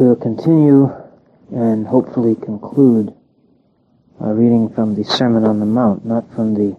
[0.00, 0.90] we'll continue
[1.52, 3.14] and hopefully conclude
[4.18, 6.74] our reading from the Sermon on the Mount, not from the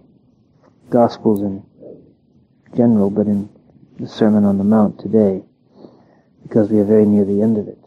[0.89, 1.63] Gospels in
[2.75, 3.47] general, but in
[3.99, 5.43] the Sermon on the Mount today,
[6.41, 7.77] because we are very near the end of it.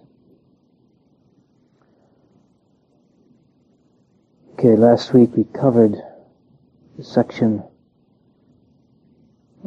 [4.52, 5.96] Okay, last week we covered
[6.96, 7.64] the section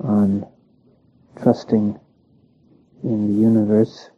[0.02, 0.47] on
[1.41, 1.99] trusting
[3.04, 4.09] in the universe,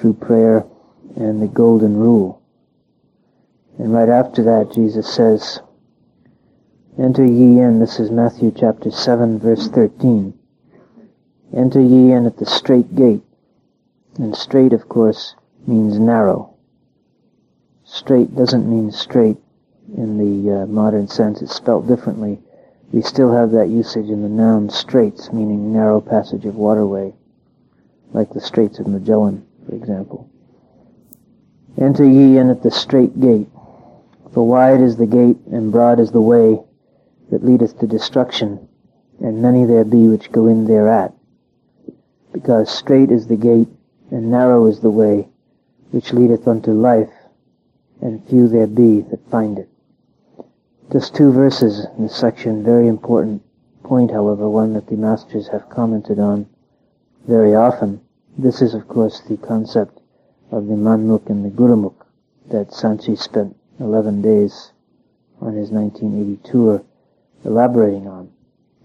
[0.00, 0.64] true prayer,
[1.16, 2.40] and the golden rule.
[3.78, 5.60] And right after that, Jesus says,
[6.98, 10.32] Enter ye in, this is Matthew chapter 7, verse 13.
[11.54, 13.22] Enter ye in at the strait gate.
[14.16, 15.34] And strait, of course,
[15.66, 16.54] means narrow.
[17.84, 19.36] Straight doesn't mean straight
[19.96, 21.42] in the uh, modern sense.
[21.42, 22.40] It's spelt differently.
[22.92, 27.12] We still have that usage in the noun straits, meaning narrow passage of waterway,
[28.12, 30.30] like the Straits of Magellan, for example.
[31.78, 33.48] Enter ye in at the strait gate,
[34.32, 36.58] for wide is the gate and broad is the way
[37.30, 38.68] that leadeth to destruction,
[39.20, 41.12] and many there be which go in thereat.
[42.32, 43.68] Because strait is the gate,
[44.10, 45.28] and narrow is the way,
[45.90, 47.10] which leadeth unto life,
[48.00, 49.68] and few there be that find it.
[50.92, 53.42] Just two verses in this section, very important
[53.84, 56.48] point, however, one that the masters have commented on
[57.26, 58.00] very often.
[58.38, 60.00] This is, of course, the concept
[60.50, 62.06] of the Manmukh and the Gurumukh
[62.48, 64.72] that Sant Ji spent 11 days
[65.40, 66.82] on his 1980 tour
[67.44, 68.30] elaborating on.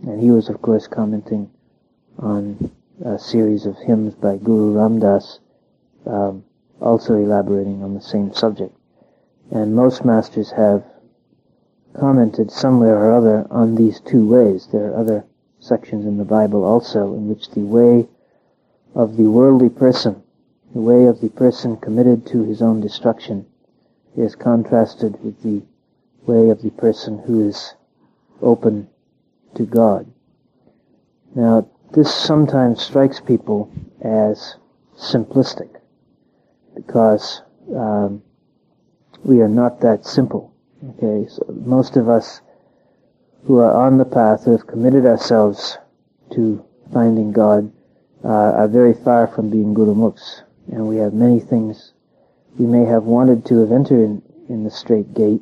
[0.01, 1.49] And he was, of course, commenting
[2.19, 2.71] on
[3.03, 5.39] a series of hymns by Guru Ram Dass,
[6.05, 6.43] um,
[6.81, 8.75] also elaborating on the same subject.
[9.51, 10.83] And most masters have
[11.93, 14.67] commented somewhere or other on these two ways.
[14.71, 15.25] There are other
[15.59, 18.07] sections in the Bible also in which the way
[18.95, 20.23] of the worldly person,
[20.73, 23.45] the way of the person committed to his own destruction,
[24.17, 25.61] is contrasted with the
[26.25, 27.75] way of the person who is
[28.41, 28.87] open
[29.53, 30.07] to God.
[31.35, 33.71] Now, this sometimes strikes people
[34.01, 34.55] as
[34.97, 35.69] simplistic
[36.73, 37.41] because
[37.75, 38.23] um,
[39.23, 40.53] we are not that simple.
[40.97, 42.41] Okay, so most of us
[43.45, 45.77] who are on the path, who have committed ourselves
[46.33, 47.71] to finding God,
[48.25, 50.41] uh, are very far from being Gurumukhs.
[50.71, 51.93] And we have many things
[52.57, 55.41] we may have wanted to have entered in, in the strait gate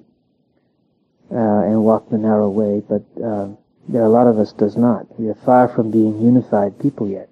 [1.32, 3.48] uh, and walked the narrow way, but uh,
[3.88, 5.08] there are a lot of us does not.
[5.20, 7.30] We are far from being unified people yet.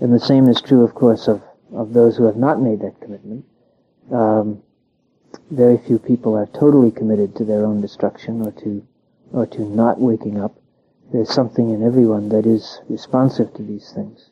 [0.00, 3.00] And the same is true, of course, of, of those who have not made that
[3.00, 3.44] commitment.
[4.12, 4.62] Um,
[5.50, 8.86] very few people are totally committed to their own destruction or to
[9.32, 10.56] or to not waking up.
[11.12, 14.30] There's something in everyone that is responsive to these things.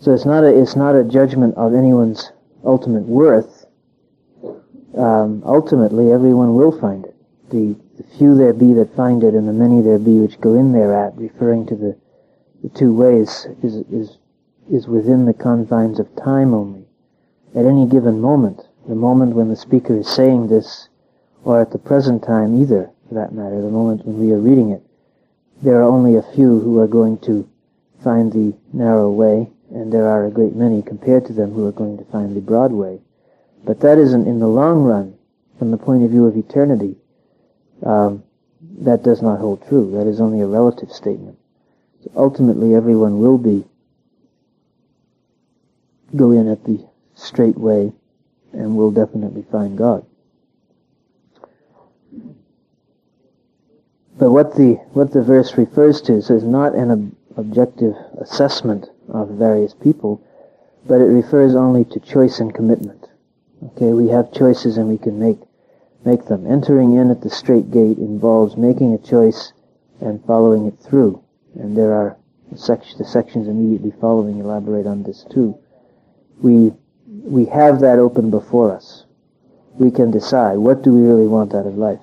[0.00, 2.30] So it's not a it's not a judgment of anyone's
[2.64, 3.66] ultimate worth.
[4.96, 7.14] Um, ultimately, everyone will find it.
[7.50, 10.54] The, the few there be that find it, and the many there be which go
[10.54, 11.96] in thereat, referring to the
[12.62, 14.18] the two ways, is is
[14.70, 16.86] is within the confines of time only.
[17.54, 20.88] At any given moment, the moment when the speaker is saying this,
[21.44, 24.70] or at the present time either, for that matter, the moment when we are reading
[24.70, 24.82] it,
[25.62, 27.48] there are only a few who are going to
[28.04, 31.72] find the narrow way, and there are a great many compared to them who are
[31.72, 33.00] going to find the broad way.
[33.64, 35.16] But that isn't in the long run,
[35.58, 36.96] from the point of view of eternity.
[37.84, 38.22] Um,
[38.80, 39.92] that does not hold true.
[39.92, 41.38] That is only a relative statement.
[42.02, 43.64] So ultimately, everyone will be
[46.14, 47.92] go in at the straight way
[48.52, 50.06] and we'll definitely find God.
[54.16, 59.30] But what the what the verse refers to is not an ob- objective assessment of
[59.30, 60.22] various people,
[60.86, 63.08] but it refers only to choice and commitment.
[63.64, 65.38] Okay, we have choices and we can make
[66.04, 66.46] make them.
[66.46, 69.52] Entering in at the strait gate involves making a choice
[70.00, 71.22] and following it through.
[71.54, 72.16] And there are
[72.50, 75.58] the sections immediately following elaborate on this too.
[76.40, 76.72] We
[77.24, 79.04] we have that open before us.
[79.74, 82.00] We can decide what do we really want out of life.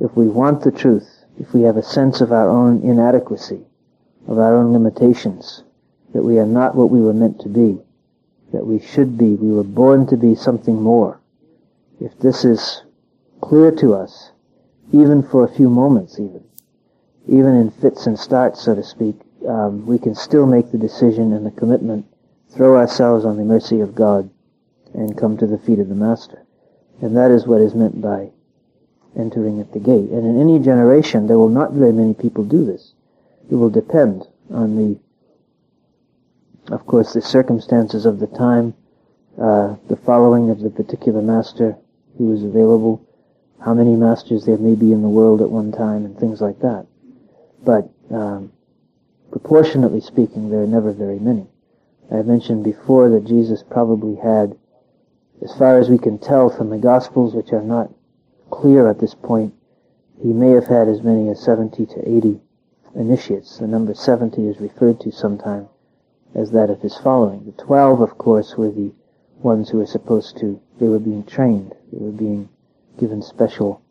[0.00, 3.64] If we want the truth, if we have a sense of our own inadequacy,
[4.26, 5.62] of our own limitations,
[6.12, 7.78] that we are not what we were meant to be,
[8.52, 11.20] that we should be, we were born to be something more.
[12.00, 12.82] If this is
[13.40, 14.32] clear to us,
[14.92, 16.42] even for a few moments even,
[17.28, 19.16] even in fits and starts, so to speak,
[19.46, 22.06] um, we can still make the decision and the commitment
[22.50, 24.28] throw ourselves on the mercy of God
[24.94, 26.42] and come to the feet of the Master.
[27.00, 28.30] And that is what is meant by
[29.16, 30.10] entering at the gate.
[30.10, 32.94] And in any generation, there will not very many people do this.
[33.50, 34.98] It will depend on the,
[36.70, 38.74] of course, the circumstances of the time,
[39.40, 41.76] uh, the following of the particular master
[42.16, 43.04] who is available,
[43.60, 46.60] how many masters there may be in the world at one time, and things like
[46.60, 46.86] that.
[47.64, 48.52] But um,
[49.32, 51.46] proportionately speaking, there are never very many.
[52.10, 54.56] I mentioned before that Jesus probably had,
[55.42, 57.90] as far as we can tell from the Gospels, which are not
[58.50, 59.54] clear at this point,
[60.22, 62.40] he may have had as many as 70 to 80
[62.94, 63.58] initiates.
[63.58, 65.68] The number 70 is referred to sometime
[66.34, 67.44] as that of his following.
[67.44, 68.92] The 12, of course, were the
[69.42, 71.74] ones who were supposed to, they were being trained.
[71.92, 72.48] They were being
[72.98, 73.82] given special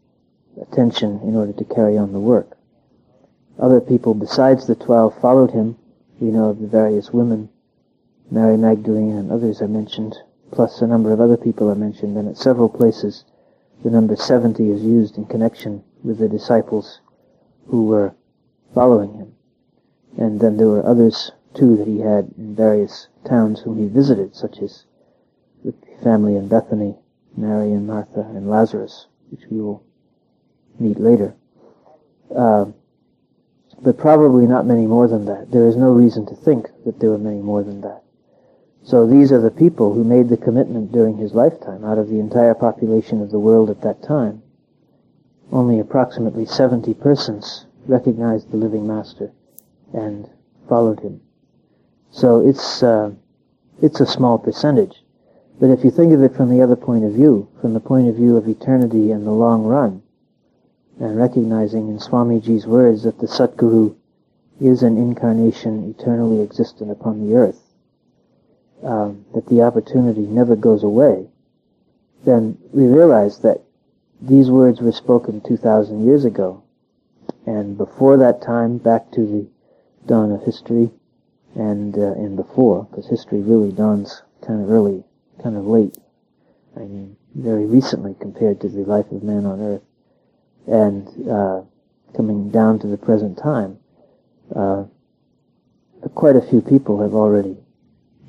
[0.61, 2.57] attention in order to carry on the work.
[3.57, 5.77] Other people besides the 12 followed him.
[6.19, 7.49] We know of the various women.
[8.31, 10.15] Mary Magdalene and others are mentioned,
[10.51, 13.25] plus a number of other people are mentioned, and at several places
[13.83, 17.01] the number 70 is used in connection with the disciples
[17.67, 18.13] who were
[18.73, 19.33] following him.
[20.17, 24.35] And then there were others too that he had in various towns whom he visited,
[24.35, 24.85] such as
[25.63, 25.73] the
[26.03, 26.95] family in Bethany,
[27.35, 29.83] Mary and Martha and Lazarus, which we will
[30.79, 31.33] meet later.
[32.35, 32.65] Uh,
[33.81, 35.51] but probably not many more than that.
[35.51, 38.03] There is no reason to think that there were many more than that.
[38.83, 42.19] So these are the people who made the commitment during his lifetime out of the
[42.19, 44.41] entire population of the world at that time.
[45.51, 49.31] Only approximately 70 persons recognized the living master
[49.93, 50.29] and
[50.67, 51.21] followed him.
[52.11, 53.11] So it's, uh,
[53.81, 55.03] it's a small percentage.
[55.59, 58.07] But if you think of it from the other point of view, from the point
[58.07, 60.01] of view of eternity and the long run,
[60.99, 63.95] and recognizing in Swamiji's words that the Satguru
[64.59, 67.61] is an incarnation eternally existent upon the earth,
[68.83, 71.27] um, that the opportunity never goes away,
[72.25, 73.61] then we realize that
[74.21, 76.61] these words were spoken 2,000 years ago.
[77.45, 79.47] And before that time, back to the
[80.05, 80.91] dawn of history,
[81.55, 85.03] and, uh, and before, because history really dawns kind of early,
[85.41, 85.97] kind of late.
[86.75, 89.81] I mean, very recently compared to the life of man on earth.
[90.67, 91.61] And, uh,
[92.15, 93.77] coming down to the present time,
[94.55, 94.85] uh,
[96.15, 97.57] quite a few people have already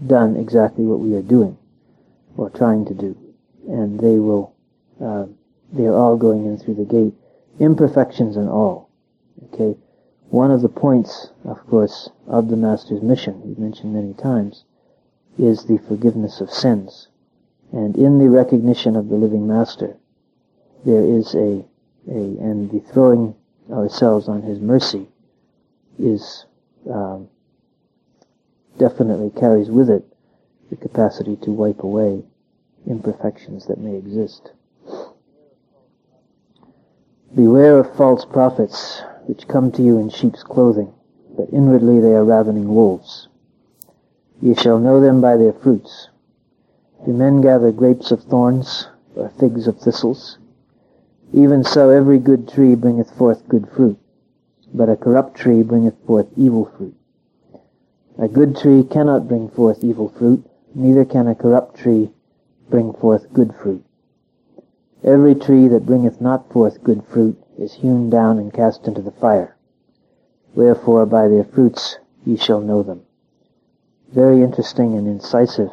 [0.06, 1.56] done exactly what we are doing,
[2.36, 3.16] or trying to do.
[3.68, 4.54] And they will,
[5.00, 5.26] uh,
[5.72, 7.14] they are all going in through the gate,
[7.58, 8.90] imperfections and all.
[9.52, 9.76] Okay?
[10.30, 14.64] One of the points, of course, of the Master's mission, we've mentioned many times,
[15.36, 17.08] is the forgiveness of sins.
[17.72, 19.96] And in the recognition of the living Master,
[20.84, 21.64] there is a,
[22.08, 23.34] a and the throwing
[23.72, 25.08] ourselves on His mercy
[25.98, 26.46] is
[26.88, 27.28] um,
[28.78, 30.04] definitely carries with it
[30.70, 32.22] the capacity to wipe away
[32.86, 34.52] imperfections that may exist.
[37.34, 40.92] Beware of false prophets, which come to you in sheep's clothing,
[41.36, 43.28] but inwardly they are ravening wolves.
[44.42, 46.08] Ye shall know them by their fruits.
[47.06, 50.38] Do men gather grapes of thorns, or figs of thistles?
[51.32, 53.96] Even so every good tree bringeth forth good fruit,
[54.74, 56.96] but a corrupt tree bringeth forth evil fruit.
[58.18, 60.44] A good tree cannot bring forth evil fruit,
[60.74, 62.10] neither can a corrupt tree
[62.68, 63.84] bring forth good fruit.
[65.02, 69.10] Every tree that bringeth not forth good fruit is hewn down and cast into the
[69.10, 69.56] fire.
[70.54, 73.02] Wherefore by their fruits ye shall know them.
[74.12, 75.70] Very interesting and incisive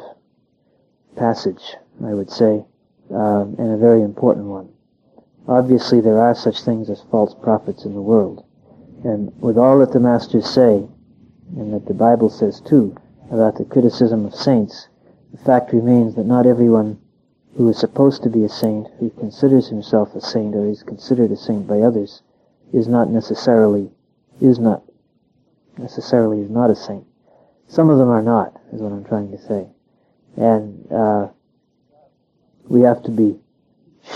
[1.14, 2.64] passage, I would say,
[3.10, 4.70] um, and a very important one.
[5.46, 8.44] Obviously there are such things as false prophets in the world.
[9.04, 10.88] And with all that the masters say,
[11.56, 12.94] and that the Bible says too,
[13.30, 14.88] about the criticism of saints,
[15.32, 16.98] the fact remains that not everyone
[17.58, 21.32] who is supposed to be a saint, who considers himself a saint or is considered
[21.32, 22.22] a saint by others,
[22.72, 23.90] is not necessarily,
[24.40, 24.84] is not,
[25.76, 27.04] necessarily is not a saint.
[27.66, 29.66] Some of them are not, is what I'm trying to say.
[30.36, 31.28] And, uh,
[32.68, 33.40] we have to be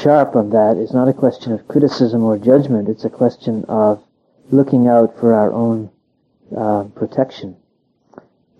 [0.00, 0.76] sharp on that.
[0.76, 2.88] It's not a question of criticism or judgment.
[2.88, 4.04] It's a question of
[4.50, 5.90] looking out for our own
[6.56, 7.56] uh, protection.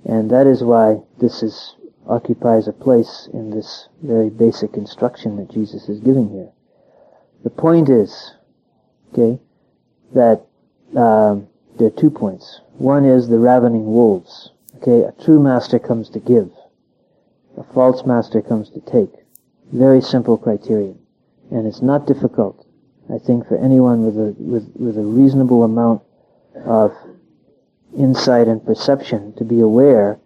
[0.05, 5.51] And that is why this is occupies a place in this very basic instruction that
[5.51, 6.51] Jesus is giving here.
[7.45, 8.35] The point is,
[9.13, 9.41] okay,
[10.15, 10.47] that
[10.97, 12.61] um, there are two points.
[12.79, 14.51] One is the ravening wolves.
[14.77, 16.51] Okay, a true master comes to give.
[17.57, 19.13] A false master comes to take.
[19.73, 20.99] Very simple criterion.
[21.51, 22.67] And it's not difficult,
[23.13, 26.03] I think, for anyone with a, with, with a reasonable amount
[26.65, 26.95] of
[27.97, 30.19] insight and perception to be aware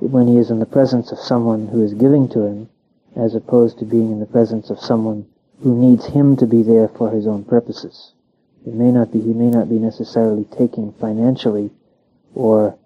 [0.00, 2.68] when he is in the presence of someone who is giving to him,
[3.16, 5.26] as opposed to being in the presence of someone
[5.62, 8.12] who needs him to be there for his own purposes.
[8.66, 11.70] It may not be, he may not be necessarily taking financially
[12.34, 12.76] or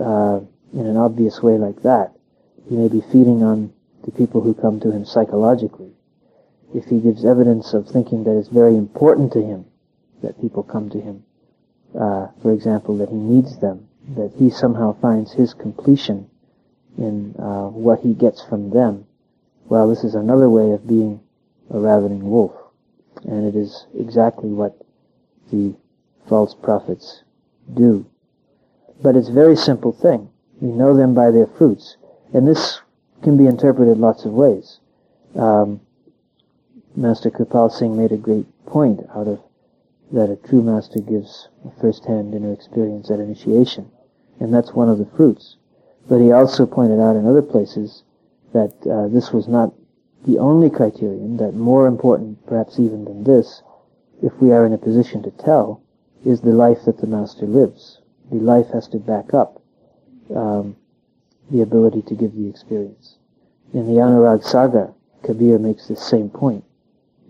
[0.00, 0.40] uh,
[0.72, 2.12] in an obvious way like that.
[2.68, 3.72] He may be feeding on
[4.04, 5.92] the people who come to him psychologically,
[6.74, 9.64] if he gives evidence of thinking that it's very important to him
[10.22, 11.24] that people come to him,
[11.98, 16.28] uh, for example, that he needs them, that he somehow finds his completion
[16.98, 19.06] in uh, what he gets from them,
[19.66, 21.20] well, this is another way of being
[21.70, 22.52] a ravening wolf.
[23.24, 24.76] And it is exactly what
[25.50, 25.74] the
[26.28, 27.22] false prophets
[27.72, 28.06] do.
[29.02, 30.30] But it's a very simple thing.
[30.60, 31.96] We know them by their fruits.
[32.32, 32.80] And this
[33.22, 34.80] can be interpreted lots of ways.
[35.36, 35.80] Um,
[36.94, 39.40] Master Kirpal Singh made a great point out of
[40.12, 43.90] that a true master gives a first-hand inner experience at initiation.
[44.38, 45.56] And that's one of the fruits.
[46.08, 48.02] But he also pointed out in other places
[48.52, 49.72] that uh, this was not
[50.26, 53.62] the only criterion, that more important perhaps even than this,
[54.22, 55.82] if we are in a position to tell,
[56.24, 58.00] is the life that the master lives.
[58.30, 59.60] The life has to back up
[60.34, 60.76] um,
[61.50, 63.18] the ability to give the experience.
[63.74, 66.64] In the Anurag Sagar, Kabir makes the same point,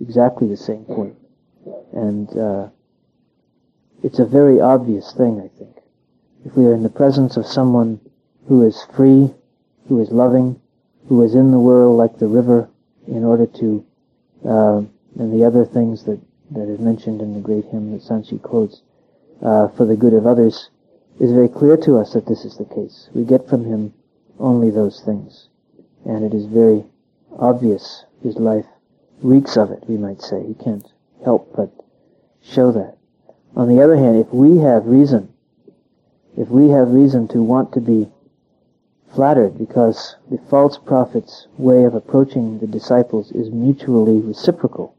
[0.00, 1.16] exactly the same point.
[1.92, 2.68] And uh,
[4.02, 5.76] it's a very obvious thing, I think.
[6.44, 8.00] If we are in the presence of someone
[8.48, 9.32] who is free,
[9.88, 10.60] who is loving,
[11.08, 12.68] who is in the world like the river
[13.06, 13.84] in order to,
[14.46, 14.78] uh,
[15.18, 16.20] and the other things that,
[16.50, 18.82] that is mentioned in the great hymn that Sant Ji quotes,
[19.42, 20.70] uh, for the good of others,
[21.20, 23.08] is very clear to us that this is the case.
[23.14, 23.92] We get from him
[24.38, 25.48] only those things.
[26.04, 26.84] And it is very
[27.38, 28.66] obvious his life
[29.22, 30.44] reeks of it, we might say.
[30.46, 30.86] He can't
[31.24, 31.72] help but
[32.42, 32.96] show that.
[33.56, 35.32] On the other hand, if we have reason,
[36.36, 38.10] if we have reason to want to be
[39.14, 44.94] flattered because the false prophet's way of approaching the disciples is mutually reciprocal.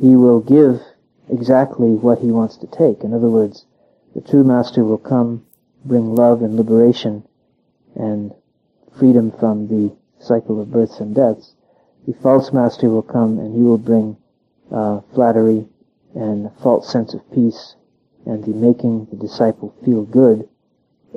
[0.00, 0.80] He will give
[1.28, 3.02] exactly what he wants to take.
[3.02, 3.66] In other words,
[4.14, 5.44] the true master will come,
[5.84, 7.24] bring love and liberation
[7.94, 8.32] and
[8.98, 11.54] freedom from the cycle of births and deaths.
[12.06, 14.16] The false master will come and he will bring
[14.70, 15.66] uh, flattery
[16.14, 17.76] and a false sense of peace
[18.26, 20.48] and the making the disciple feel good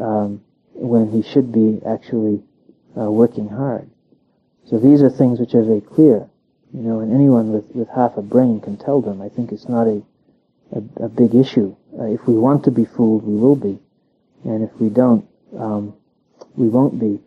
[0.02, 0.42] um,
[0.76, 2.44] when he should be actually
[2.98, 3.90] uh, working hard.
[4.66, 6.28] So these are things which are very clear,
[6.74, 9.22] you know, and anyone with, with half a brain can tell them.
[9.22, 10.02] I think it's not a,
[10.72, 11.76] a, a big issue.
[11.98, 13.80] Uh, if we want to be fooled, we will be.
[14.44, 15.28] And if we don't,
[15.58, 15.96] um,
[16.56, 17.20] we won't be.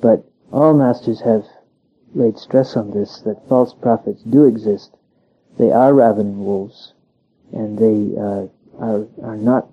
[0.00, 1.44] But all masters have
[2.14, 4.96] laid stress on this, that false prophets do exist.
[5.58, 6.94] They are ravening wolves,
[7.52, 8.46] and they uh,
[8.80, 9.68] are, are not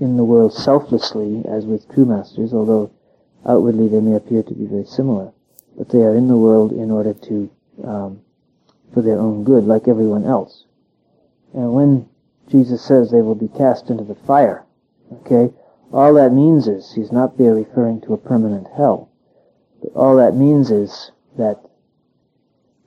[0.00, 2.90] in the world selflessly as with true masters, although
[3.46, 5.32] outwardly they may appear to be very similar.
[5.76, 7.50] But they are in the world in order to,
[7.84, 8.20] um,
[8.92, 10.64] for their own good, like everyone else.
[11.52, 12.08] And when
[12.48, 14.64] Jesus says they will be cast into the fire,
[15.12, 15.52] okay,
[15.92, 19.10] all that means is, he's not there referring to a permanent hell,
[19.80, 21.60] but all that means is that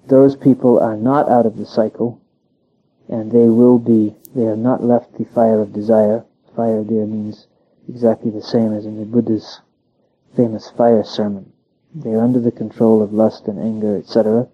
[0.07, 2.21] those people are not out of the cycle,
[3.09, 6.25] and they will be, they have not left the fire of desire,
[6.57, 7.47] fire there means
[7.87, 9.61] exactly the same as in the Buddha's
[10.35, 11.53] famous fire sermon.
[11.93, 14.47] They are under the control of lust and anger, etc.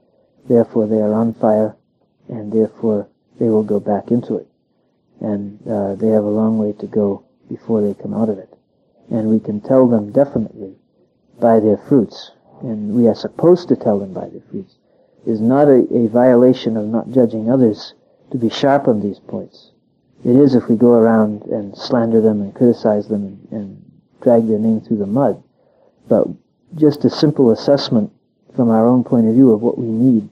[0.48, 1.76] Therefore they are on fire,
[2.28, 3.08] and therefore
[3.40, 4.48] they will go back into it.
[5.22, 8.54] And uh, they have a long way to go before they come out of it.
[9.10, 10.76] And we can tell them definitely
[11.40, 12.32] by their fruits,
[12.62, 14.76] and we are supposed to tell them by their fruits.
[15.26, 17.94] It is not a, a violation of not judging others
[18.32, 19.72] to be sharp on these points.
[20.26, 23.80] It is if we go around and slander them and criticize them and,
[24.22, 25.44] drag their name through the mud.
[26.08, 26.30] But
[26.76, 28.10] just a simple assessment
[28.56, 30.30] from our own point of view of what we need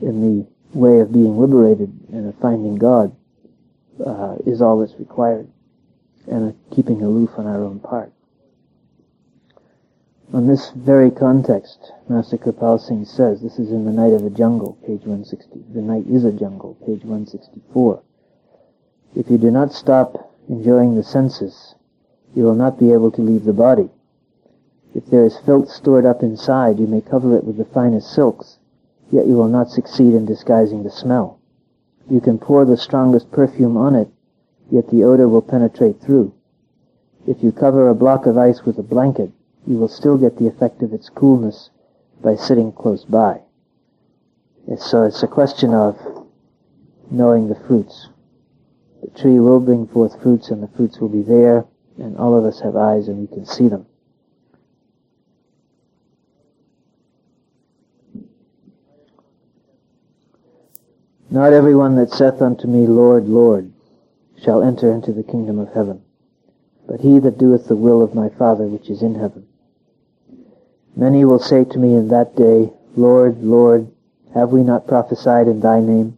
[0.00, 3.14] in the way of being liberated and of finding God
[4.04, 5.48] uh, is all that's required,
[6.26, 8.12] and keeping aloof on our own part.
[10.32, 14.30] On this very context, Master Kirpal Singh says, this is in The Night of a
[14.30, 15.64] Jungle, page 160.
[15.72, 18.02] The Night is a Jungle, page 164.
[19.14, 21.74] If you do not stop enjoying the senses,
[22.34, 23.90] you will not be able to leave the body.
[24.94, 28.58] If there is filth stored up inside, you may cover it with the finest silks,
[29.10, 31.38] yet you will not succeed in disguising the smell.
[32.10, 34.08] You can pour the strongest perfume on it,
[34.70, 36.32] yet the odor will penetrate through.
[37.26, 39.30] If you cover a block of ice with a blanket,
[39.66, 41.70] you will still get the effect of its coolness
[42.22, 43.42] by sitting close by.
[44.70, 45.98] Eh, so it's a question of
[47.10, 48.08] knowing the fruits.
[49.02, 51.64] The tree will bring forth fruits and the fruits will be there
[51.98, 53.86] and all of us have eyes and we can see them.
[61.30, 63.70] Not everyone that saith unto me, Lord, Lord,
[64.42, 66.02] shall enter into the kingdom of heaven,
[66.86, 69.46] but he that doeth the will of my Father which is in heaven.
[70.96, 73.88] Many will say to me in that day, Lord, Lord,
[74.34, 76.16] have we not prophesied in thy name?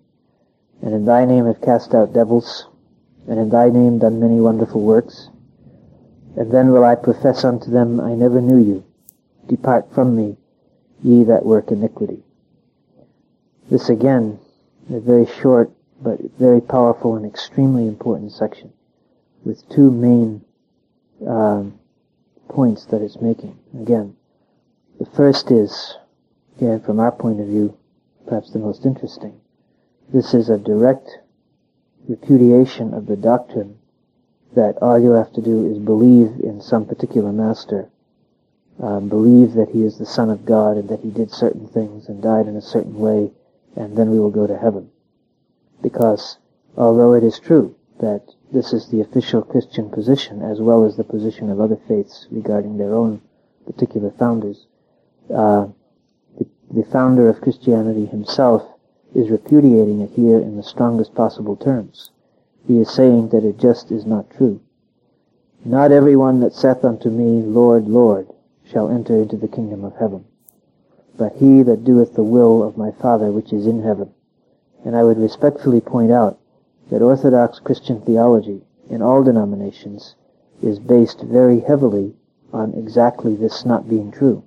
[0.81, 2.67] And in thy name have cast out devils,
[3.29, 5.31] and in thy name done many wonderful works?
[6.37, 8.85] And then will I profess unto them, I never knew you.
[9.49, 10.37] Depart from me,
[11.03, 12.23] ye that work iniquity.
[13.71, 14.39] This again,
[14.93, 15.71] a very short
[16.03, 18.73] but very powerful and extremely important section
[19.45, 20.43] with two main
[21.27, 21.79] um,
[22.49, 23.59] points that it's making.
[23.81, 24.17] Again,
[24.99, 25.97] the first is,
[26.57, 27.77] again, from our point of view,
[28.27, 29.41] perhaps the most interesting.
[30.13, 31.19] This is a direct
[32.11, 33.79] repudiation of the doctrine
[34.55, 37.89] that all you have to do is believe in some particular master,
[38.83, 42.09] um, believe that he is the Son of God and that he did certain things
[42.09, 43.31] and died in a certain way,
[43.77, 44.91] and then we will go to heaven.
[45.83, 46.39] Because
[46.77, 51.05] although it is true that this is the official Christian position as well as the
[51.05, 53.23] position of other faiths regarding their own
[53.67, 54.67] particular founders,
[55.33, 55.69] uh,
[56.39, 58.80] the, the founder of Christianity himself
[59.15, 62.11] is repudiating it here in the strongest possible terms.
[62.67, 64.61] He is saying that it just is not true.
[65.65, 68.29] Not every one that saith unto me, Lord, Lord,
[68.65, 70.25] shall enter into the kingdom of heaven,
[71.19, 74.11] but he that doeth the will of my Father which is in heaven.
[74.85, 76.39] And I would respectfully point out
[76.91, 80.15] that Orthodox Christian theology in all denominations
[80.63, 82.15] is based very heavily
[82.53, 84.43] on exactly this not being true.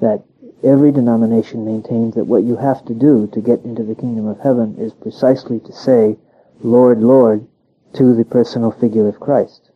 [0.00, 0.22] That
[0.62, 4.40] every denomination maintains that what you have to do to get into the kingdom of
[4.40, 6.16] heaven is precisely to say,
[6.62, 7.46] Lord, Lord,
[7.94, 9.70] to the personal figure of Christ.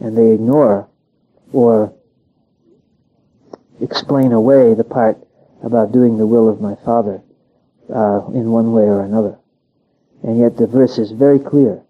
[0.00, 0.88] And they ignore
[1.52, 1.92] or
[3.80, 5.18] explain away the part
[5.62, 7.22] about doing the will of my Father
[7.92, 9.38] uh, in one way or another.
[10.22, 11.82] And yet the verse is very clear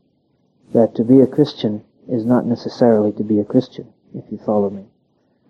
[0.73, 4.71] that to be a Christian is not necessarily to be a Christian, if you follow
[4.71, 4.87] me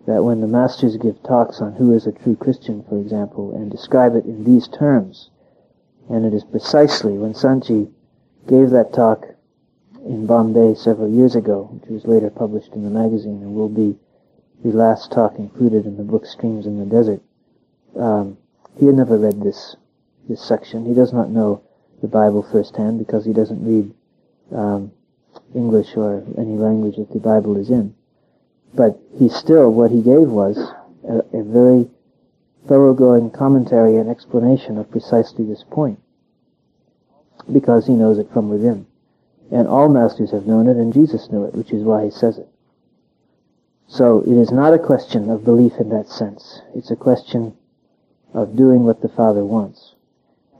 [0.07, 3.69] that when the masters give talks on who is a true Christian, for example, and
[3.69, 5.29] describe it in these terms,
[6.09, 7.89] and it is precisely when Sant Ji
[8.47, 9.25] gave that talk
[10.05, 13.97] in Bombay several years ago, which was later published in the magazine and will be
[14.63, 17.21] the last talk included in the book Streams in the Desert.
[17.99, 18.37] Um,
[18.77, 19.75] he had never read this
[20.29, 20.85] this section.
[20.85, 21.61] He does not know
[22.01, 23.93] the Bible firsthand because he doesn't read
[24.55, 24.91] um,
[25.53, 27.93] English or any language that the Bible is in.
[28.73, 30.57] But he still, what he gave was
[31.07, 31.89] a, a very
[32.67, 35.99] thoroughgoing commentary and explanation of precisely this point.
[37.51, 38.85] Because he knows it from within.
[39.51, 42.37] And all masters have known it, and Jesus knew it, which is why he says
[42.37, 42.49] it.
[43.87, 46.61] So it is not a question of belief in that sense.
[46.75, 47.55] It's a question
[48.33, 49.95] of doing what the Father wants.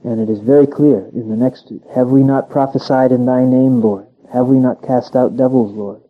[0.02, 3.82] And it is very clear in the next, have we not prophesied in thy name,
[3.82, 4.06] Lord?
[4.32, 6.00] Have we not cast out devils, Lord?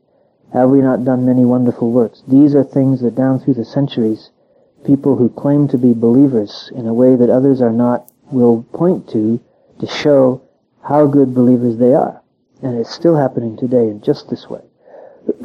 [0.52, 2.22] Have we not done many wonderful works?
[2.26, 4.30] These are things that down through the centuries,
[4.84, 9.08] people who claim to be believers in a way that others are not will point
[9.10, 9.40] to
[9.80, 10.40] to show
[10.82, 12.22] how good believers they are.
[12.62, 14.62] And it's still happening today in just this way.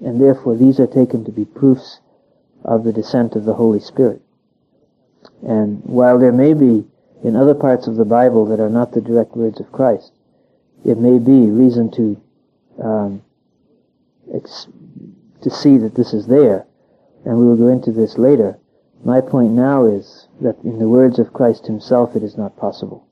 [0.00, 2.00] and therefore these are taken to be proofs
[2.64, 4.22] of the descent of the Holy Spirit.
[5.46, 6.86] And while there may be
[7.22, 10.12] in other parts of the Bible that are not the direct words of Christ,
[10.84, 12.20] it may be reason to
[12.82, 13.22] um,
[14.30, 16.66] to see that this is there,
[17.24, 18.58] and we will go into this later.
[19.04, 23.06] My point now is that in the words of Christ himself it is not possible.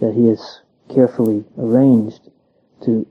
[0.00, 0.60] That he has
[0.94, 2.30] carefully arranged
[2.84, 3.06] to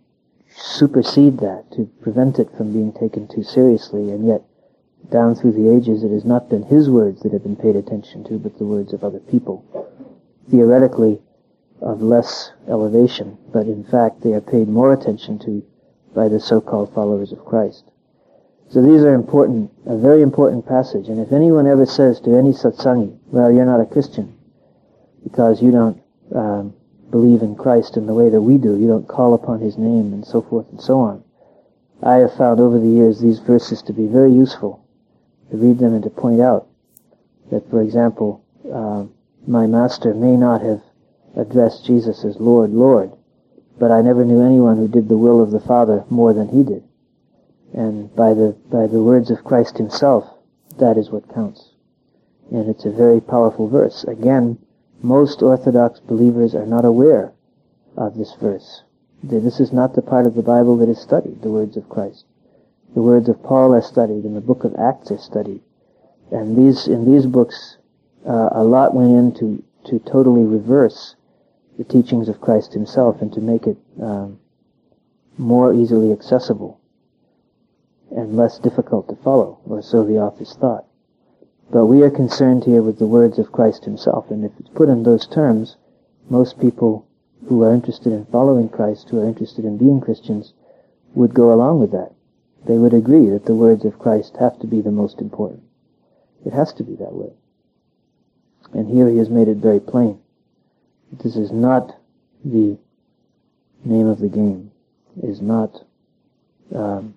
[0.50, 4.44] supersede that, to prevent it from being taken too seriously, and yet
[5.10, 8.24] down through the ages it has not been his words that have been paid attention
[8.24, 9.66] to, but the words of other people.
[10.50, 11.22] Theoretically,
[11.82, 15.64] of less elevation, but in fact they are paid more attention to
[16.16, 17.84] by the so-called followers of Christ.
[18.70, 21.10] So these are important, a very important passage.
[21.10, 24.36] And if anyone ever says to any satsangi, well, you're not a Christian
[25.24, 26.02] because you don't
[26.34, 26.74] um,
[27.12, 30.14] believe in Christ in the way that we do, you don't call upon His name
[30.14, 31.24] and so forth and so on.
[32.02, 34.86] I have found over the years these verses to be very useful
[35.52, 36.68] to read them and to point out
[37.52, 39.06] that, for example, uh,
[39.48, 40.82] my master may not have
[41.36, 43.12] addressed Jesus as Lord, Lord,
[43.78, 46.64] but I never knew anyone who did the will of the Father more than he
[46.64, 46.84] did.
[47.74, 50.26] And by the, by the words of Christ himself,
[50.78, 51.72] that is what counts.
[52.52, 54.04] And it's a very powerful verse.
[54.06, 54.58] Again,
[55.02, 57.34] most Orthodox believers are not aware
[57.98, 58.84] of this verse.
[59.24, 62.26] This is not the part of the Bible that is studied, the words of Christ.
[62.94, 65.62] The words of Paul are studied, and the book of Acts are studied.
[66.32, 67.78] And these, in these books,
[68.28, 71.16] uh, a lot went into to totally reverse
[71.78, 74.40] the teachings of Christ himself and to make it um,
[75.38, 76.80] more easily accessible
[78.12, 80.86] and less difficult to follow, or so the authors thought.
[81.72, 84.90] But we are concerned here with the words of Christ himself, and if it's put
[84.90, 85.76] in those terms,
[86.30, 87.08] most people
[87.48, 90.54] who are interested in following Christ, who are interested in being Christians,
[91.14, 92.12] would go along with that.
[92.66, 95.64] They would agree that the words of Christ have to be the most important.
[96.46, 97.34] It has to be that way.
[98.74, 100.20] And here he has made it very plain.
[101.24, 101.96] This is not
[102.44, 102.78] the
[103.84, 104.72] name of the game,
[105.18, 105.84] it is not
[106.74, 107.16] um,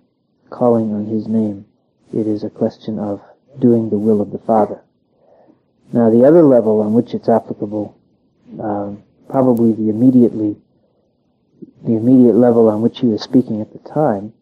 [0.49, 1.65] calling on his name.
[2.13, 3.21] It is a question of
[3.59, 4.81] doing the will of the Father.
[5.91, 7.97] Now the other level on which it's applicable,
[8.59, 10.55] um, probably the immediately,
[11.83, 14.33] the immediate level on which he was speaking at the time,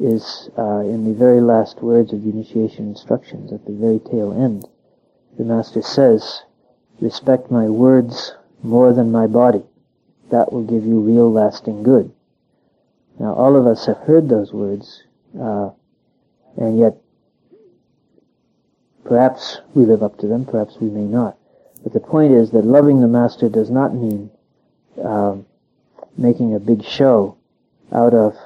[0.00, 4.32] is uh, in the very last words of the initiation instructions at the very tail
[4.32, 4.68] end.
[5.38, 6.42] The Master says,
[7.00, 9.62] respect my words more than my body.
[10.30, 12.12] That will give you real lasting good.
[13.18, 15.02] Now all of us have heard those words,
[15.38, 15.70] uh,
[16.56, 16.96] and yet
[19.04, 21.36] perhaps we live up to them, perhaps we may not.
[21.82, 24.30] But the point is that loving the Master does not mean
[25.02, 25.36] uh,
[26.16, 27.36] making a big show
[27.92, 28.36] out of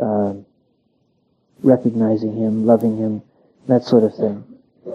[0.00, 0.34] uh,
[1.62, 3.22] recognizing Him, loving Him,
[3.66, 4.44] that sort of thing.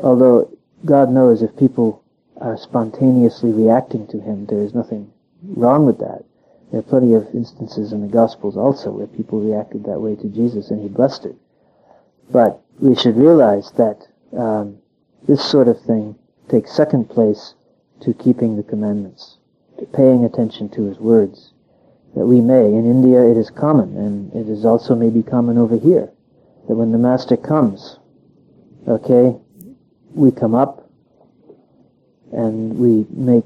[0.01, 0.49] Although
[0.85, 2.02] God knows if people
[2.41, 5.11] are spontaneously reacting to Him, there is nothing
[5.43, 6.23] wrong with that.
[6.71, 10.27] There are plenty of instances in the Gospels also where people reacted that way to
[10.27, 11.35] Jesus and He blessed it.
[12.31, 14.79] But we should realize that um,
[15.27, 16.15] this sort of thing
[16.49, 17.53] takes second place
[18.01, 19.37] to keeping the commandments,
[19.79, 21.53] to paying attention to His words.
[22.15, 22.65] That we may.
[22.65, 26.11] In India it is common, and it is also maybe common over here
[26.67, 27.97] that when the master comes,
[28.87, 29.35] okay,
[30.13, 30.82] we come up
[32.33, 33.45] and we make,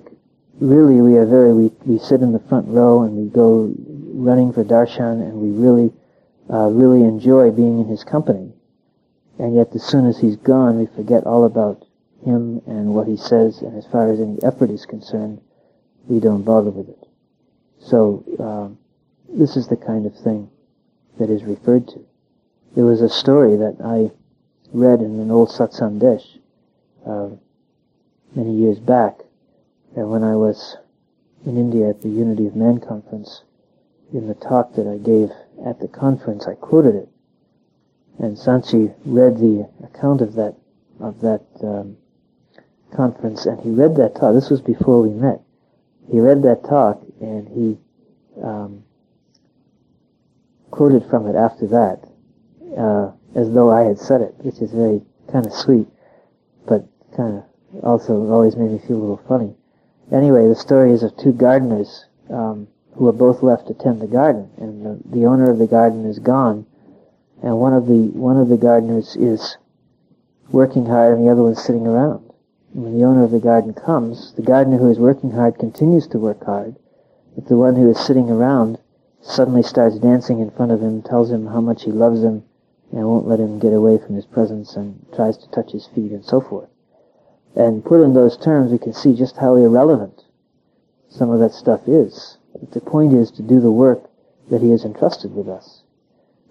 [0.60, 3.74] really we are very, we, we sit in the front row and we go
[4.14, 5.92] running for darshan and we really,
[6.50, 8.54] uh, really enjoy being in his company.
[9.38, 11.86] And yet as soon as he's gone, we forget all about
[12.26, 15.42] him and what he says, and as far as any effort is concerned,
[16.08, 17.08] we don't bother with it.
[17.80, 18.78] So, um,
[19.30, 20.50] this is the kind of thing
[21.20, 22.06] that is referred to.
[22.76, 24.12] There was a story that I
[24.72, 26.26] read in an old Sat Sandesh
[27.06, 27.30] uh,
[28.36, 29.20] many years back,
[29.96, 30.78] and when I was
[31.46, 33.44] in India at the Unity of Man conference,
[34.14, 35.32] in the talk that I gave
[35.66, 37.10] at the conference, I quoted it,
[38.20, 40.56] and Sant Ji read the account of that
[41.00, 41.98] of that um,
[42.96, 44.34] conference, and he read that talk.
[44.34, 45.42] This was before we met.
[46.12, 47.78] He read that talk, and he
[48.44, 48.84] um,
[50.72, 52.08] quoted from it after that,
[52.78, 55.88] uh, as though I had said it, which is very kind of sweet,
[56.66, 57.44] but kind of
[57.84, 59.56] also always made me feel a little funny.
[60.12, 64.08] Anyway, the story is of two gardeners um, who are both left to tend the
[64.08, 66.66] garden, and the, the owner of the garden is gone,
[67.44, 69.58] and one of the one of the gardeners is
[70.50, 72.24] working hard, and the other one's sitting around.
[72.74, 76.08] And when the owner of the garden comes, the gardener who is working hard continues
[76.08, 76.76] to work hard,
[77.36, 78.80] but the one who is sitting around
[79.22, 82.44] suddenly starts dancing in front of him, tells him how much he loves him,
[82.92, 86.12] and won't let him get away from his presence and tries to touch his feet
[86.12, 86.70] and so forth.
[87.58, 90.24] And put in those terms, we can see just how irrelevant
[91.10, 92.38] some of that stuff is.
[92.54, 94.10] But the point is to do the work
[94.50, 95.82] that he has entrusted with us.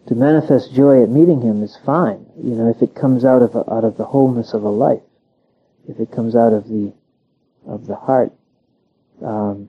[0.09, 3.57] To manifest joy at meeting him is fine, you know, if it comes out of
[3.57, 5.03] out of the wholeness of a life,
[5.89, 6.93] if it comes out of the
[7.67, 8.33] of the heart
[9.25, 9.69] um,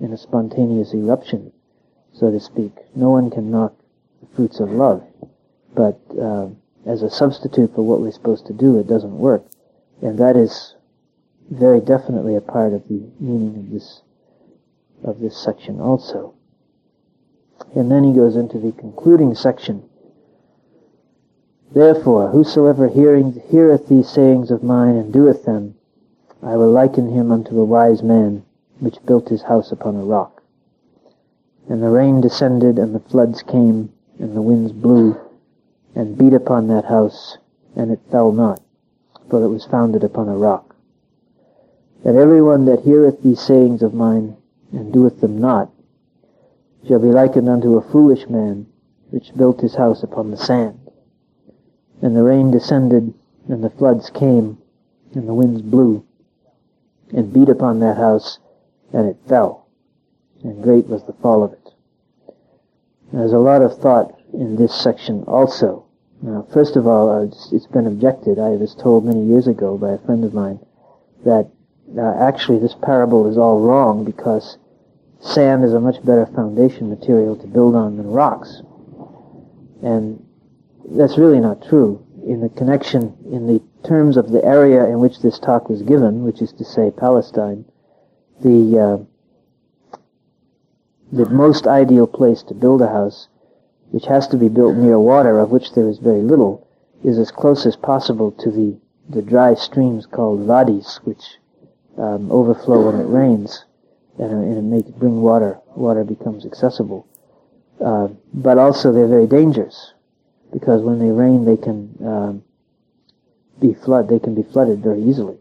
[0.00, 1.52] in a spontaneous eruption,
[2.14, 2.72] so to speak.
[2.94, 3.74] No one can knock
[4.22, 5.02] the fruits of love
[5.76, 6.48] but uh,
[6.86, 9.44] as a substitute for what we're supposed to do, it doesn't work.
[10.02, 10.74] And that is
[11.50, 14.02] very definitely a part of the meaning of this
[15.04, 16.34] of this section also.
[17.74, 19.88] And then he goes into the concluding section.
[21.72, 25.74] Therefore, whosoever hearing, heareth these sayings of mine and doeth them,
[26.42, 28.44] I will liken him unto a wise man
[28.78, 30.42] which built his house upon a rock.
[31.68, 35.16] And the rain descended, and the floods came, and the winds blew,
[35.94, 37.38] and beat upon that house,
[37.74, 38.60] and it fell not,
[39.28, 40.74] for it was founded upon a rock.
[42.04, 44.36] That every one that heareth these sayings of mine,
[44.72, 45.70] and doeth them not,
[46.86, 48.66] shall be likened unto a foolish man,
[49.10, 50.78] which built his house upon the sand.
[52.02, 53.14] And the rain descended,
[53.48, 54.58] and the floods came,
[55.14, 56.04] and the winds blew,
[57.12, 58.38] and beat upon that house,
[58.92, 59.66] and it fell,
[60.42, 61.72] and great was the fall of it.
[63.12, 65.85] There's a lot of thought in this section also.
[66.22, 68.38] Now, first of all, uh, it's been objected.
[68.38, 70.58] I was told many years ago by a friend of mine
[71.24, 71.50] that
[71.96, 74.58] uh, actually this parable is all wrong because
[75.20, 78.62] sand is a much better foundation material to build on than rocks.
[79.82, 80.24] And
[80.90, 82.06] that's really not true.
[82.26, 86.24] in the connection, in the terms of the area in which this talk was given,
[86.24, 87.64] which is to say Palestine,
[88.42, 89.98] the uh,
[91.12, 93.28] the most ideal place to build a house,
[93.96, 96.68] which has to be built near water, of which there is very little,
[97.02, 98.76] is as close as possible to the
[99.08, 101.38] the dry streams called wadis, which
[101.96, 103.64] um, overflow when it rains,
[104.18, 105.58] and, and it makes bring water.
[105.74, 107.08] Water becomes accessible,
[107.82, 109.94] uh, but also they're very dangerous
[110.52, 112.44] because when they rain, they can um,
[113.58, 114.10] be flood.
[114.10, 115.38] They can be flooded very easily.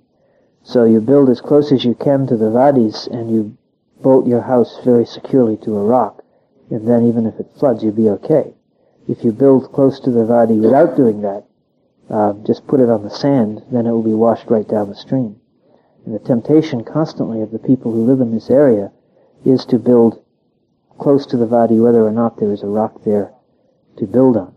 [0.63, 3.57] So you build as close as you can to the wadis, and you
[4.01, 6.23] bolt your house very securely to a rock,
[6.69, 8.53] and then even if it floods, you'll be okay.
[9.07, 11.45] If you build close to the wadi without doing that,
[12.09, 14.95] uh, just put it on the sand, then it will be washed right down the
[14.95, 15.39] stream.
[16.05, 18.91] And the temptation constantly of the people who live in this area
[19.43, 20.23] is to build
[20.97, 23.33] close to the wadi whether or not there is a rock there
[23.97, 24.53] to build on.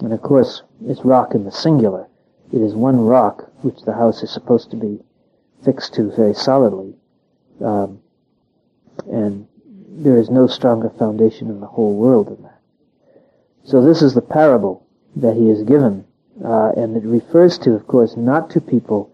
[0.00, 2.08] And of course, it's rock in the singular.
[2.52, 5.00] It is one rock which the house is supposed to be
[5.64, 6.94] fixed to very solidly.
[7.60, 8.00] Um,
[9.10, 9.46] and
[10.02, 12.60] there is no stronger foundation in the whole world than that.
[13.64, 16.04] So this is the parable that he has given.
[16.44, 19.10] Uh, and it refers to, of course, not to people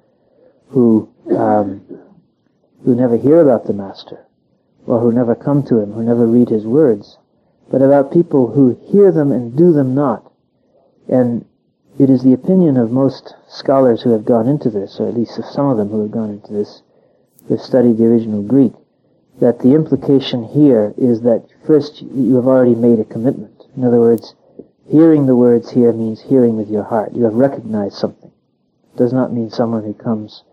[0.69, 1.83] who um,
[2.85, 4.25] who never hear about the Master,
[4.87, 7.19] or who never come to him, who never read his words,
[7.71, 10.33] but about people who hear them and do them not,
[11.09, 11.45] and
[11.99, 15.39] it is the opinion of most scholars who have gone into this, or at least
[15.39, 16.83] of some of them who have gone into this,
[17.47, 18.73] who have studied the original Greek,
[19.41, 23.67] that the implication here is that first you have already made a commitment.
[23.77, 24.35] In other words,
[24.87, 27.13] hearing the words here means hearing with your heart.
[27.13, 28.31] You have recognized something.
[28.95, 30.45] It does not mean someone who comes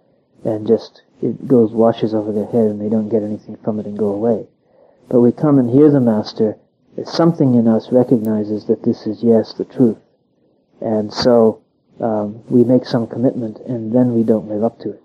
[0.44, 3.86] and just it goes washes over their head and they don't get anything from it
[3.86, 4.48] and go away.
[5.10, 6.58] But we come and hear the Master.
[7.06, 9.98] Something in us recognizes that this is yes the truth.
[10.82, 11.62] And so
[12.00, 15.04] um, we make some commitment and then we don't live up to it.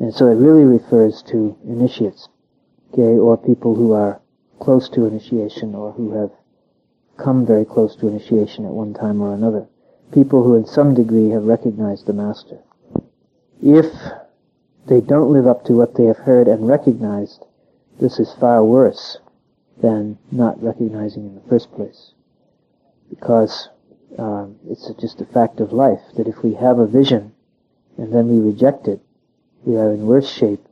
[0.00, 2.28] And so it really refers to initiates,
[2.92, 4.20] okay, or people who are
[4.60, 6.30] close to initiation or who have
[7.16, 9.66] come very close to initiation at one time or another.
[10.12, 12.58] People who in some degree have recognized the Master.
[13.62, 13.86] If
[14.86, 17.44] they don't live up to what they have heard and recognized,
[18.00, 19.18] this is far worse
[19.80, 22.12] than not recognizing in the first place.
[23.08, 23.68] Because
[24.18, 27.32] um, it's just a fact of life that if we have a vision
[27.96, 29.00] and then we reject it,
[29.64, 30.64] we are in worse shape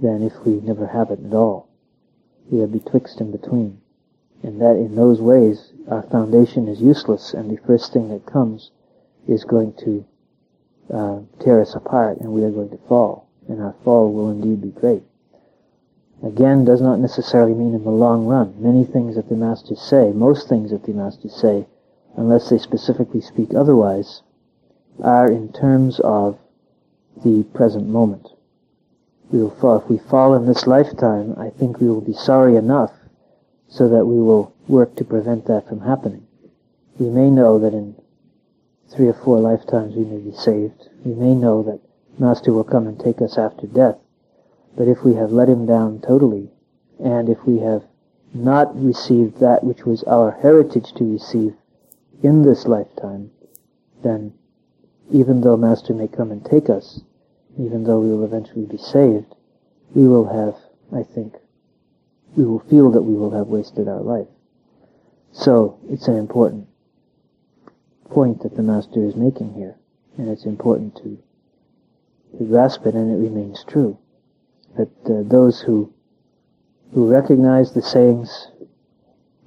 [0.00, 1.68] than if we never have it at all.
[2.50, 3.80] We are betwixt and between.
[4.42, 8.70] And that in those ways, our foundation is useless and the first thing that comes
[9.26, 10.04] is going to
[10.92, 13.28] uh, tear us apart and we are going to fall.
[13.48, 15.02] And our fall will indeed be great.
[16.22, 18.54] Again, does not necessarily mean in the long run.
[18.58, 21.66] Many things that the Masters say, most things that the Masters say,
[22.16, 24.22] unless they specifically speak otherwise,
[25.02, 26.38] are in terms of
[27.24, 28.28] the present moment.
[29.30, 32.56] We will fall, if we fall in this lifetime, I think we will be sorry
[32.56, 32.92] enough
[33.68, 36.26] so that we will work to prevent that from happening.
[36.98, 37.96] We may know that in
[38.88, 40.88] three or four lifetimes we may be saved.
[41.04, 41.80] We may know that
[42.18, 43.98] Master will come and take us after death.
[44.76, 46.50] But if we have let him down totally,
[47.02, 47.84] and if we have
[48.32, 51.54] not received that which was our heritage to receive,
[52.22, 53.30] in this lifetime,
[54.02, 54.32] then
[55.10, 57.02] even though Master may come and take us,
[57.58, 59.34] even though we will eventually be saved,
[59.94, 60.56] we will have,
[60.92, 61.34] I think,
[62.36, 64.26] we will feel that we will have wasted our life.
[65.32, 66.68] So, it's an important
[68.10, 69.76] point that the Master is making here,
[70.16, 71.18] and it's important to,
[72.38, 73.98] to grasp it, and it remains true.
[74.76, 75.92] That uh, those who,
[76.92, 78.48] who recognize the sayings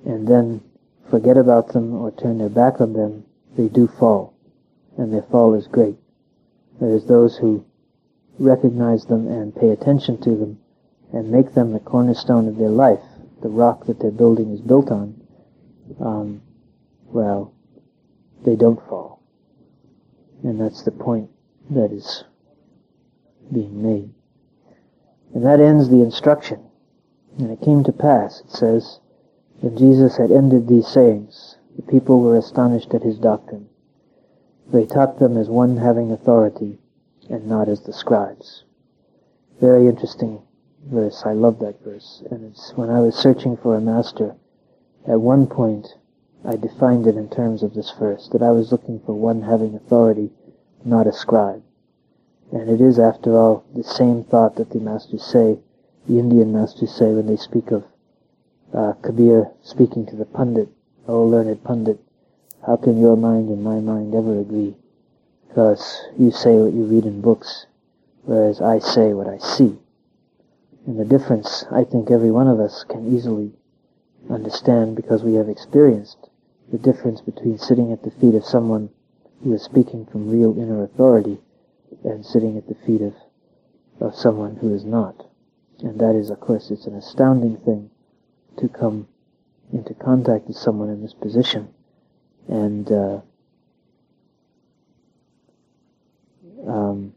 [0.06, 0.62] and then
[1.10, 3.26] forget about them or turn their back on them,
[3.58, 4.34] they do fall,
[4.98, 5.98] and their fall is great.
[6.80, 7.66] There's those who
[8.40, 10.60] recognize them and pay attention to them
[11.14, 13.04] and make them the cornerstone of their life,
[13.42, 15.20] the rock that their building is built on,
[16.00, 16.42] um,
[17.06, 17.54] well,
[18.46, 19.22] they don't fall.
[20.44, 21.30] And that's the point
[21.70, 22.24] that is
[23.52, 24.14] being made.
[25.34, 26.64] And that ends the instruction.
[27.38, 29.00] And it came to pass, it says,
[29.60, 33.70] when Jesus had ended these sayings, the people were astonished at his doctrine.
[34.72, 36.80] He taught them as one having authority,
[37.30, 38.64] and not as the scribes.
[39.60, 40.42] Very interesting
[40.86, 41.24] verse.
[41.26, 42.24] I love that verse.
[42.32, 44.36] And it's when I was searching for a master,
[45.08, 45.96] at one point
[46.46, 49.76] I defined it in terms of this verse, that I was looking for one having
[49.76, 50.32] authority,
[50.86, 51.64] not a scribe.
[52.52, 55.60] And it is, after all, the same thought that the masters say,
[56.08, 57.84] the Indian masters say when they speak of
[58.74, 60.70] uh, Kabir speaking to the pundit,
[61.08, 62.00] O learned pundit,
[62.66, 64.76] how can your mind and my mind ever agree?
[65.58, 67.66] Because you say what you read in books,
[68.26, 69.76] whereas I say what I see.
[70.86, 73.54] And the difference, I think every one of us can easily
[74.30, 76.30] understand because we have experienced
[76.72, 78.92] the difference between sitting at the feet of someone
[79.44, 81.40] who is speaking from real inner authority
[82.04, 83.16] and sitting at the feet of,
[84.00, 85.26] of someone who is not.
[85.80, 87.90] And that is, of course, it's an astounding thing
[88.60, 89.08] to come
[89.74, 91.74] into contact with someone in this position.
[92.48, 93.22] And uh,
[96.68, 97.14] um,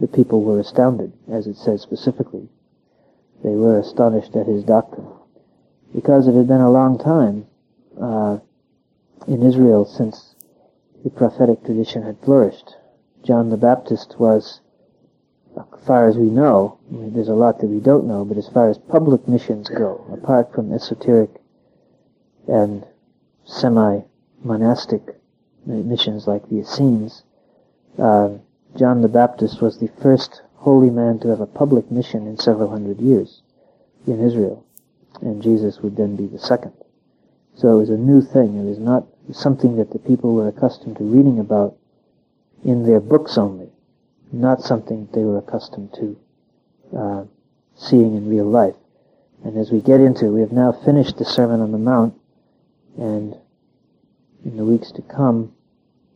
[0.00, 2.48] the people were astounded, as it says specifically.
[3.44, 5.08] They were astonished at his doctrine.
[5.94, 7.46] Because it had been a long time
[8.00, 8.38] uh,
[9.26, 10.34] in Israel since
[11.04, 12.76] the prophetic tradition had flourished.
[13.22, 14.60] John the Baptist was,
[15.56, 18.38] as far as we know, I mean, there's a lot that we don't know, but
[18.38, 21.30] as far as public missions go, apart from esoteric
[22.46, 22.86] and
[23.44, 25.19] semi-monastic
[25.66, 27.22] missions like the Essenes,
[27.98, 28.30] uh,
[28.76, 32.70] John the Baptist was the first holy man to have a public mission in several
[32.70, 33.42] hundred years
[34.06, 34.64] in Israel,
[35.20, 36.72] and Jesus would then be the second.
[37.54, 38.58] So it was a new thing.
[38.58, 41.76] It was not something that the people were accustomed to reading about
[42.64, 43.70] in their books only,
[44.32, 46.18] not something they were accustomed to
[46.96, 47.24] uh,
[47.76, 48.76] seeing in real life.
[49.44, 52.14] And as we get into, we have now finished the Sermon on the Mount,
[52.98, 53.36] and
[54.44, 55.52] in the weeks to come,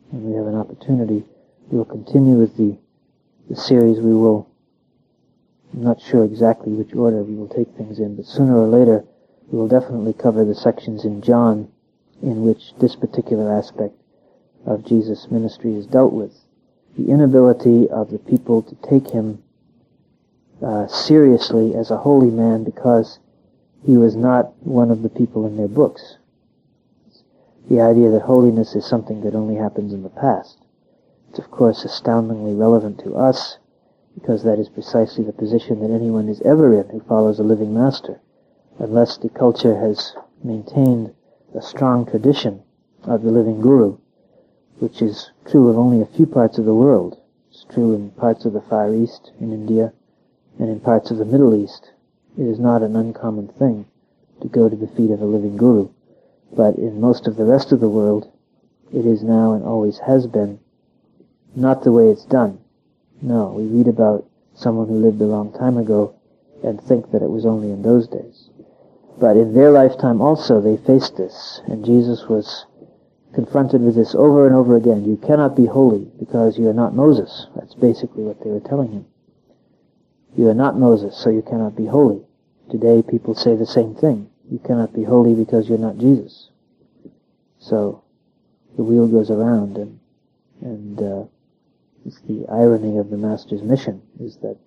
[0.09, 1.23] when we have an opportunity,
[1.69, 2.77] we will continue with the,
[3.49, 3.99] the series.
[3.99, 4.49] We will,
[5.73, 9.03] I'm not sure exactly which order we will take things in, but sooner or later
[9.51, 11.71] we will definitely cover the sections in John
[12.21, 13.93] in which this particular aspect
[14.65, 16.33] of Jesus' ministry is dealt with.
[16.97, 19.43] The inability of the people to take him
[20.63, 23.19] uh, seriously as a holy man because
[23.85, 26.17] he was not one of the people in their books.
[27.67, 30.59] The idea that holiness is something that only happens in the past.
[31.29, 33.57] It's of course astoundingly relevant to us
[34.13, 37.73] because that is precisely the position that anyone is ever in who follows a living
[37.73, 38.21] master,
[38.77, 41.13] unless the culture has maintained
[41.55, 42.61] a strong tradition
[43.03, 43.97] of the living guru,
[44.79, 47.19] which is true of only a few parts of the world.
[47.49, 49.91] It's true in parts of the Far East, in India,
[50.59, 51.91] and in parts of the Middle East.
[52.37, 53.85] It is not an uncommon thing
[54.41, 55.89] to go to the feet of a living guru.
[56.53, 58.31] But in most of the rest of the world,
[58.93, 60.59] it is now and always has been
[61.55, 62.59] not the way it's done.
[63.21, 66.15] No, we read about someone who lived a long time ago
[66.63, 68.49] and think that it was only in those days.
[69.19, 72.65] But in their lifetime also they faced this, and Jesus was
[73.33, 75.05] confronted with this over and over again.
[75.05, 77.47] You cannot be holy because you are not Moses.
[77.55, 79.05] That's basically what they were telling him.
[80.35, 82.25] You are not Moses, so you cannot be holy.
[82.69, 84.29] Today people say the same thing.
[84.49, 86.49] You cannot be holy because you're not Jesus.
[87.59, 88.03] So
[88.75, 89.99] the wheel goes around and
[90.61, 91.23] and uh,
[92.05, 94.57] it's the irony of the Master's mission is that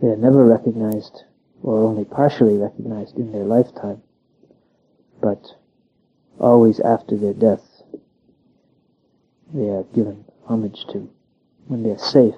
[0.00, 1.24] they are never recognized
[1.62, 4.00] or only partially recognized in their lifetime,
[5.20, 5.56] but
[6.38, 7.82] always after their death
[9.52, 11.10] they are given homage to
[11.66, 12.34] when they are safe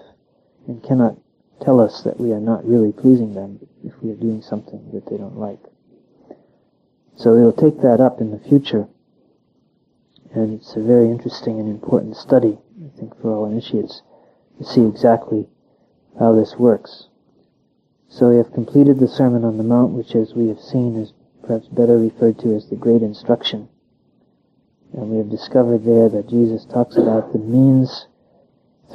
[0.67, 1.17] and cannot
[1.61, 5.05] tell us that we are not really pleasing them if we are doing something that
[5.07, 5.61] they don't like.
[7.21, 8.89] So they'll take that up in the future,
[10.33, 14.01] and it's a very interesting and important study, I think, for all initiates
[14.57, 15.47] to see exactly
[16.19, 17.09] how this works.
[18.09, 21.13] So we have completed the Sermon on the Mount, which as we have seen is
[21.43, 23.69] perhaps better referred to as the Great Instruction.
[24.95, 28.07] And we have discovered there that Jesus talks about the means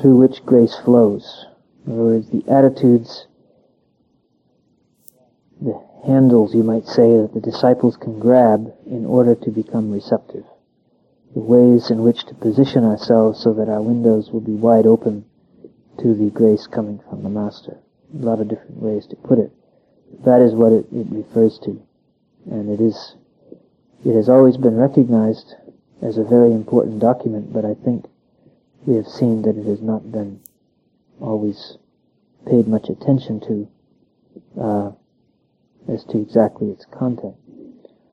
[0.01, 1.45] through which grace flows.
[1.85, 3.27] In other words, the attitudes,
[5.61, 10.43] the handles, you might say, that the disciples can grab in order to become receptive.
[11.33, 15.25] The ways in which to position ourselves so that our windows will be wide open
[15.99, 17.77] to the grace coming from the Master.
[18.13, 19.51] A lot of different ways to put it.
[20.23, 21.81] That is what it, it refers to.
[22.49, 23.15] And it is,
[24.05, 25.55] it has always been recognized
[26.01, 28.05] as a very important document, but I think
[28.85, 30.39] we have seen that it has not been
[31.19, 31.77] always
[32.45, 34.91] paid much attention to uh,
[35.87, 37.35] as to exactly its content.